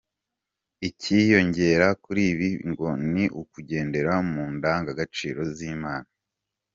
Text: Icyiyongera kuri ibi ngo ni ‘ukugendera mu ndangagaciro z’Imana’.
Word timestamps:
Icyiyongera 0.89 1.87
kuri 2.03 2.21
ibi 2.31 2.49
ngo 2.69 2.87
ni 3.13 3.25
‘ukugendera 3.41 4.13
mu 4.31 4.43
ndangagaciro 4.55 5.41
z’Imana’. 5.55 6.07